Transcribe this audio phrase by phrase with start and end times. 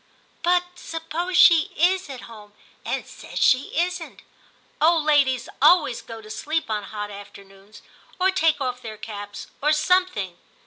[0.41, 2.53] 'But suppose she is at home
[2.83, 4.23] and says she isn't.
[4.81, 7.83] Old ladies always go to sleep on hot afternoons,
[8.19, 10.39] or take off their caps, or some thing.